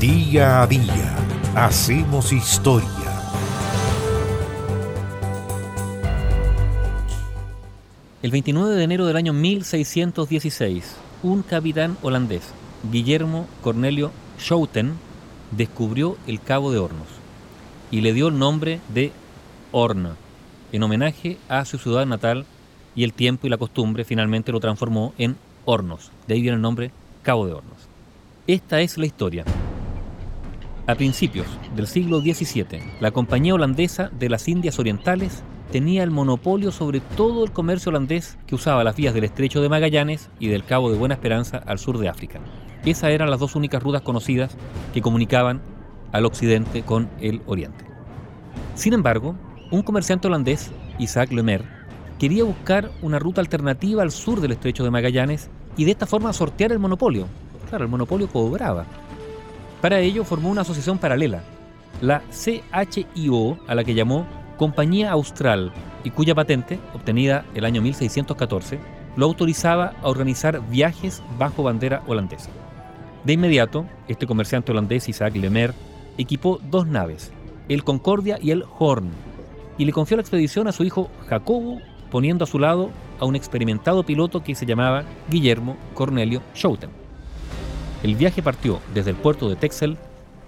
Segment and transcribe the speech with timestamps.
[0.00, 1.16] Día a día
[1.56, 2.88] hacemos historia.
[8.22, 12.44] El 29 de enero del año 1616, un capitán holandés,
[12.92, 14.92] Guillermo Cornelio Schouten,
[15.50, 17.08] descubrió el Cabo de Hornos
[17.90, 19.10] y le dio el nombre de
[19.72, 20.14] Horna,
[20.70, 22.46] en homenaje a su ciudad natal
[22.94, 26.12] y el tiempo y la costumbre finalmente lo transformó en Hornos.
[26.28, 26.92] De ahí viene el nombre
[27.24, 27.88] Cabo de Hornos.
[28.46, 29.44] Esta es la historia.
[30.88, 36.72] A principios del siglo XVII, la Compañía Holandesa de las Indias Orientales tenía el monopolio
[36.72, 40.64] sobre todo el comercio holandés que usaba las vías del Estrecho de Magallanes y del
[40.64, 42.40] Cabo de Buena Esperanza al sur de África.
[42.86, 44.56] Esas eran las dos únicas rutas conocidas
[44.94, 45.60] que comunicaban
[46.10, 47.84] al occidente con el oriente.
[48.74, 49.34] Sin embargo,
[49.70, 51.66] un comerciante holandés, Isaac Lemer,
[52.18, 56.32] quería buscar una ruta alternativa al sur del estrecho de Magallanes y de esta forma
[56.32, 57.26] sortear el monopolio.
[57.68, 58.86] Claro, el monopolio cobraba.
[59.80, 61.42] Para ello formó una asociación paralela,
[62.00, 64.26] la CHIO, a la que llamó
[64.56, 68.78] Compañía Austral, y cuya patente, obtenida el año 1614,
[69.16, 72.50] lo autorizaba a organizar viajes bajo bandera holandesa.
[73.24, 75.74] De inmediato, este comerciante holandés, Isaac Lemer,
[76.18, 77.32] equipó dos naves,
[77.68, 79.10] el Concordia y el Horn,
[79.76, 82.90] y le confió la expedición a su hijo Jacobo, poniendo a su lado
[83.20, 87.07] a un experimentado piloto que se llamaba Guillermo Cornelio Schouten.
[88.02, 89.96] El viaje partió desde el puerto de Texel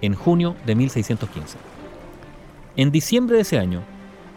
[0.00, 1.58] en junio de 1615.
[2.76, 3.82] En diciembre de ese año,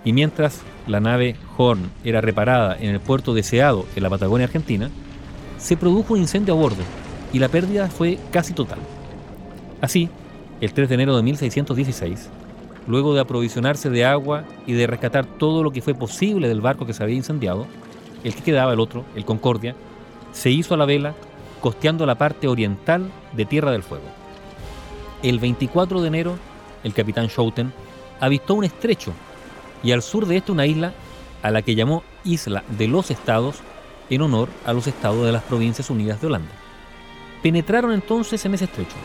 [0.03, 4.89] y mientras la nave Horn era reparada en el puerto deseado en la Patagonia Argentina,
[5.58, 6.84] se produjo un incendio a bordo
[7.31, 8.80] y la pérdida fue casi total.
[9.81, 10.09] Así,
[10.62, 12.30] el 3 de enero de 1616,
[12.88, 16.86] luego de aprovisionarse de agua y de rescatar todo lo que fue posible del barco
[16.86, 17.67] que se había incendiado,
[18.23, 19.75] el que quedaba, el otro, el Concordia,
[20.31, 21.16] se hizo a la vela
[21.66, 24.05] costeando la parte oriental de Tierra del Fuego.
[25.23, 26.38] El 24 de enero,
[26.83, 27.73] el capitán Schouten
[28.19, 29.13] avistó un estrecho
[29.81, 30.94] y al sur de este una isla
[31.41, 33.62] a la que llamó Isla de los Estados
[34.12, 36.51] en honor a los estados de las Provincias Unidas de Holanda.
[37.41, 38.95] Penetraron entonces en ese estrecho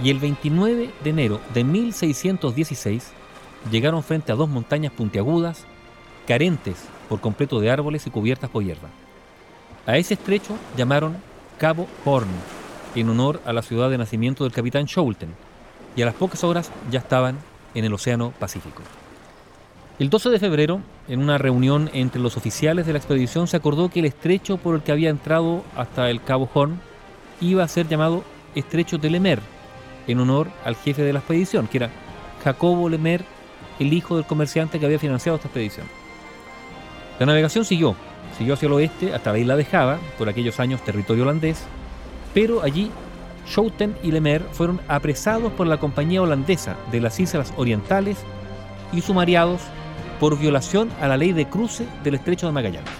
[0.00, 3.10] y el 29 de enero de 1616
[3.72, 5.64] llegaron frente a dos montañas puntiagudas,
[6.24, 6.76] carentes
[7.08, 8.90] por completo de árboles y cubiertas por hierba.
[9.88, 11.16] A ese estrecho llamaron
[11.58, 12.28] Cabo Horn,
[12.94, 15.30] en honor a la ciudad de nacimiento del capitán Schouten,
[15.96, 17.38] y a las pocas horas ya estaban
[17.74, 18.82] en el Océano Pacífico.
[19.98, 23.88] El 12 de febrero, en una reunión entre los oficiales de la expedición, se acordó
[23.88, 26.78] que el estrecho por el que había entrado hasta el Cabo Horn
[27.40, 28.22] iba a ser llamado
[28.54, 29.40] Estrecho de Lemer,
[30.06, 31.90] en honor al jefe de la expedición, que era
[32.44, 33.24] Jacobo Lemer,
[33.78, 35.86] el hijo del comerciante que había financiado esta expedición.
[37.18, 37.96] La navegación siguió,
[38.36, 41.64] siguió hacia el oeste hasta la isla de Java, por aquellos años territorio holandés,
[42.34, 42.90] pero allí
[43.46, 48.18] Schouten y Lemer fueron apresados por la compañía holandesa de las Islas Orientales
[48.92, 49.60] y sumariados
[50.18, 52.90] por violación a la ley de cruce del estrecho de Magallanes.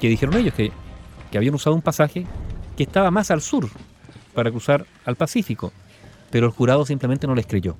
[0.00, 0.70] Que dijeron ellos que,
[1.30, 2.26] que habían usado un pasaje
[2.76, 3.68] que estaba más al sur
[4.34, 5.72] para cruzar al Pacífico,
[6.30, 7.76] pero el jurado simplemente no les creyó.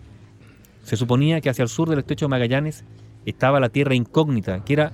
[0.83, 2.85] Se suponía que hacia el sur del estrecho de Magallanes
[3.27, 4.93] estaba la tierra incógnita, que era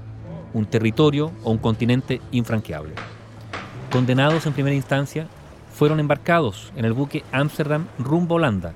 [0.55, 2.95] un territorio o un continente infranqueable.
[3.93, 5.27] Condenados en primera instancia,
[5.75, 8.73] fueron embarcados en el buque Amsterdam rumbo a Holanda,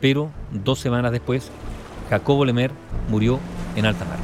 [0.00, 1.50] pero dos semanas después,
[2.10, 2.72] Jacobo Lemer
[3.08, 3.38] murió
[3.76, 4.18] en alta mar.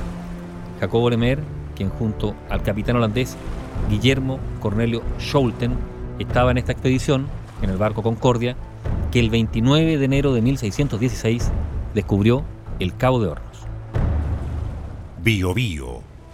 [0.81, 1.39] Jacobo Lemer,
[1.77, 3.37] quien junto al capitán holandés
[3.89, 5.77] Guillermo Cornelio Schouten
[6.19, 7.29] estaba en esta expedición,
[7.63, 8.57] en el barco Concordia,
[9.11, 11.51] que el 29 de enero de 1616
[11.95, 12.45] descubrió
[12.79, 13.67] el Cabo de Hornos.
[15.23, 16.03] Bio Bio,